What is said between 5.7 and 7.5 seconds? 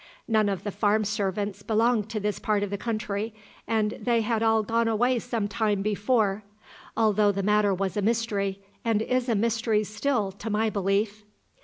before. Altogether the